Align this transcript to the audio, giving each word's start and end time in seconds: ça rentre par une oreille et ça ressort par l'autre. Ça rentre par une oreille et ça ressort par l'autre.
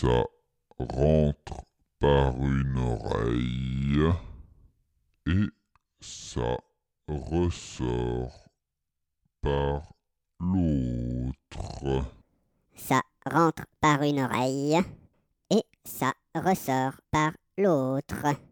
ça 0.00 0.24
rentre 0.78 1.60
par 1.98 2.34
une 2.36 2.78
oreille 2.78 4.10
et 5.26 5.46
ça 6.00 6.56
ressort 7.06 8.48
par 9.42 9.92
l'autre. 10.40 12.06
Ça 12.74 13.02
rentre 13.26 13.66
par 13.78 14.02
une 14.02 14.20
oreille 14.20 14.80
et 15.50 15.64
ça 15.84 16.14
ressort 16.34 16.98
par 17.10 17.32
l'autre. 17.58 18.49